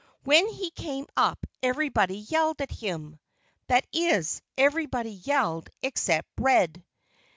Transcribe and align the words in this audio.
When 0.23 0.47
he 0.47 0.71
came 0.71 1.05
up 1.15 1.45
everybody 1.61 2.17
yelled 2.17 2.59
at 2.59 2.71
him. 2.71 3.19
That 3.67 3.85
is, 3.93 4.41
everybody 4.57 5.11
yelled 5.11 5.69
except 5.83 6.27
Red. 6.39 6.83